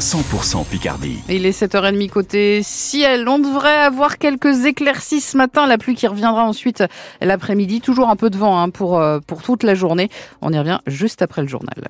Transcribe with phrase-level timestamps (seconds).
[0.00, 1.18] 100% Picardie.
[1.28, 3.28] Il est 7h30 côté ciel.
[3.28, 5.66] On devrait avoir quelques éclaircies ce matin.
[5.66, 6.82] La pluie qui reviendra ensuite
[7.20, 7.82] l'après-midi.
[7.82, 10.08] Toujours un peu de vent hein, pour, euh, pour toute la journée.
[10.40, 11.88] On y revient juste après le journal.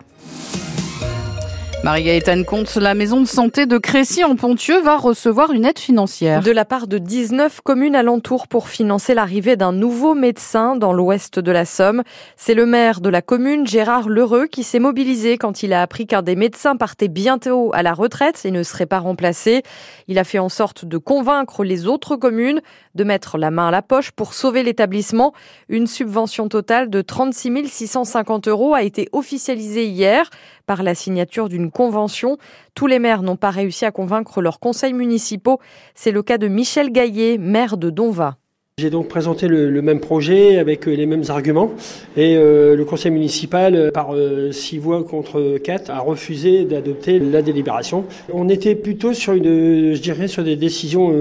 [1.82, 6.42] Marie-Gaëtane Comte, la maison de santé de Crécy en Pontieux va recevoir une aide financière.
[6.42, 11.38] De la part de 19 communes alentours pour financer l'arrivée d'un nouveau médecin dans l'ouest
[11.38, 12.02] de la Somme.
[12.36, 16.06] C'est le maire de la commune, Gérard Lheureux, qui s'est mobilisé quand il a appris
[16.06, 19.62] qu'un des médecins partait bientôt à la retraite et ne serait pas remplacé.
[20.06, 22.60] Il a fait en sorte de convaincre les autres communes
[22.94, 25.32] de mettre la main à la poche pour sauver l'établissement.
[25.70, 30.28] Une subvention totale de 36 650 euros a été officialisée hier
[30.66, 32.36] par la signature d'une convention.
[32.74, 35.58] Tous les maires n'ont pas réussi à convaincre leurs conseils municipaux.
[35.94, 38.39] C'est le cas de Michel Gaillet, maire de Donva.
[38.80, 41.70] J'ai donc présenté le, même projet avec euh, les mêmes arguments
[42.16, 44.14] et euh, le conseil municipal, euh, par
[44.52, 48.06] six voix contre quatre, a refusé d'adopter la délibération.
[48.32, 51.14] On était plutôt sur une, je dirais, sur des décisions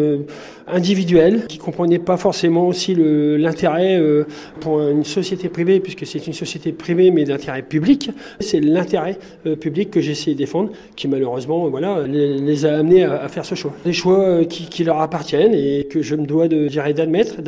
[0.67, 4.01] individuelles qui comprenaient pas forcément aussi l'intérêt
[4.59, 8.11] pour une société privée, puisque c'est une société privée mais d'intérêt public.
[8.39, 9.17] C'est l'intérêt
[9.59, 13.55] public que j'ai essayé de défendre, qui malheureusement, voilà, les, a amenés à, faire ce
[13.55, 13.73] choix.
[13.85, 17.41] Des choix qui, qui, leur appartiennent et que je me dois de, d'admettre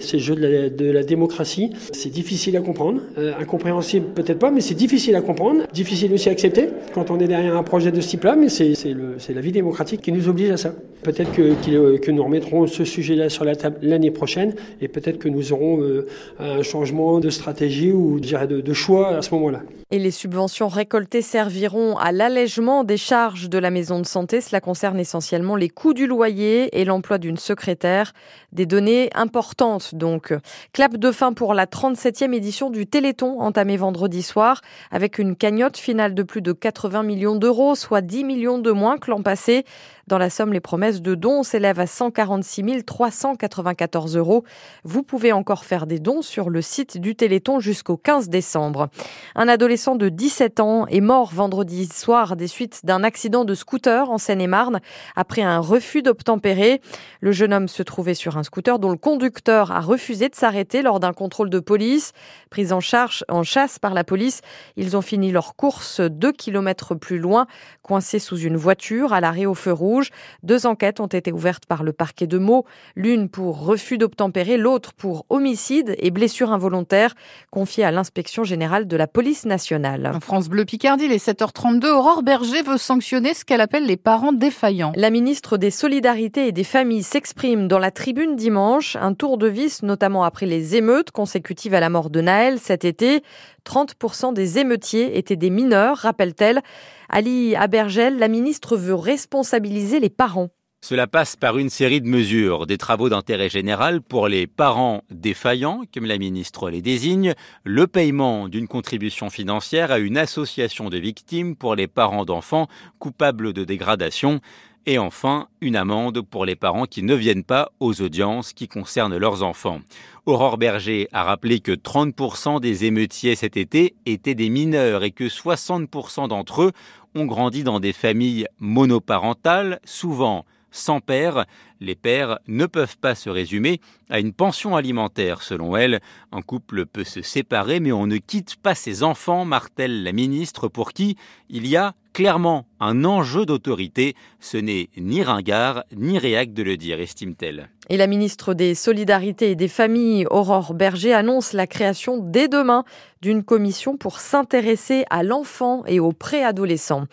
[0.00, 1.70] C'est le jeu de la, démocratie.
[1.92, 6.28] C'est difficile à comprendre, euh, incompréhensible peut-être pas, mais c'est difficile à comprendre, difficile aussi
[6.28, 9.52] à accepter quand on est derrière un projet de ce type-là, mais c'est la vie
[9.52, 10.74] démocratique qui nous oblige à ça.
[11.02, 15.18] Peut-être que, euh, que, nous remettrons ce sujet-là sur la table l'année prochaine et peut-être
[15.18, 16.06] que nous aurons euh,
[16.38, 19.62] un changement de stratégie ou de, de choix à ce moment-là.
[19.92, 24.40] Et les subventions récoltées serviront à l'allègement des charges de la maison de santé.
[24.40, 28.12] Cela concerne essentiellement les coûts du loyer et l'emploi d'une secrétaire.
[28.52, 30.32] Des données importantes donc.
[30.72, 34.60] Clap de fin pour la 37e édition du Téléthon entamé vendredi soir
[34.92, 38.96] avec une cagnotte finale de plus de 80 millions d'euros, soit 10 millions de moins
[38.96, 39.64] que l'an passé.
[40.06, 44.44] Dans la somme, les promesses de dons s'élèvent à 146 394 euros.
[44.84, 48.88] Vous pouvez encore faire des dons sur le site du Téléthon jusqu'au 15 décembre.
[49.36, 54.10] Un adolescent de 17 ans est mort vendredi soir des suites d'un accident de scooter
[54.10, 54.80] en Seine-et-Marne
[55.14, 56.80] après un refus d'obtempérer.
[57.20, 60.82] Le jeune homme se trouvait sur un scooter dont le conducteur a refusé de s'arrêter
[60.82, 62.12] lors d'un contrôle de police.
[62.50, 64.40] Pris en charge en chasse par la police,
[64.76, 67.46] ils ont fini leur course deux kilomètres plus loin,
[67.82, 70.10] coincés sous une voiture à l'arrêt au feu rouge.
[70.42, 70.66] Deux
[71.00, 72.64] ont été ouvertes par le parquet de Meaux,
[72.96, 77.14] l'une pour refus d'obtempérer, l'autre pour homicide et blessure involontaire,
[77.50, 80.10] confiée à l'inspection générale de la police nationale.
[80.14, 84.32] En France Bleu Picardie, les 7h32, Aurore Berger veut sanctionner ce qu'elle appelle les parents
[84.32, 84.92] défaillants.
[84.96, 89.46] La ministre des Solidarités et des Familles s'exprime dans la tribune dimanche, un tour de
[89.46, 93.22] vis notamment après les émeutes consécutives à la mort de Naël cet été.
[93.66, 96.60] 30% des émeutiers étaient des mineurs, rappelle-t-elle.
[97.08, 100.48] Ali Abergel, la ministre veut responsabiliser les parents.
[100.82, 105.82] Cela passe par une série de mesures, des travaux d'intérêt général pour les parents défaillants,
[105.92, 111.54] comme la ministre les désigne, le paiement d'une contribution financière à une association de victimes
[111.54, 112.66] pour les parents d'enfants
[112.98, 114.40] coupables de dégradation,
[114.86, 119.18] et enfin, une amende pour les parents qui ne viennent pas aux audiences qui concernent
[119.18, 119.80] leurs enfants.
[120.24, 125.24] Aurore Berger a rappelé que 30% des émeutiers cet été étaient des mineurs et que
[125.24, 126.72] 60% d'entre eux
[127.14, 131.46] ont grandi dans des familles monoparentales, souvent sans père.
[131.80, 136.00] Les pères ne peuvent pas se résumer à une pension alimentaire, selon elle.
[136.32, 140.68] Un couple peut se séparer, mais on ne quitte pas ses enfants, martèle la ministre,
[140.68, 141.16] pour qui
[141.48, 144.14] il y a clairement un enjeu d'autorité.
[144.40, 147.70] Ce n'est ni ringard ni réac de le dire, estime-t-elle.
[147.88, 152.84] Et la ministre des Solidarités et des Familles, Aurore Berger, annonce la création dès demain
[153.22, 157.04] d'une commission pour s'intéresser à l'enfant et aux préadolescents.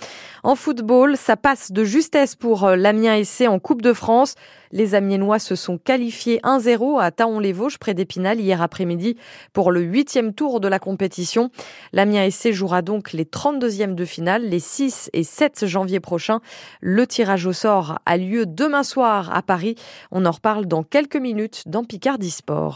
[0.44, 4.36] En football, ça passe de justesse pour euh, l'Amiens SC en Coupe de France.
[4.72, 9.18] Les Amiénois se sont qualifiés 1-0 à Taon-les-Vosges, près d'Épinal, hier après-midi,
[9.52, 11.50] pour le huitième tour de la compétition.
[11.94, 16.40] L'Amiens SC jouera donc les 32e de finale, les 6 et 7 janvier prochains.
[16.80, 19.76] Le tirage au sort a lieu demain soir à Paris.
[20.12, 22.76] On en reparle dans quelques minutes dans Picardie Sport.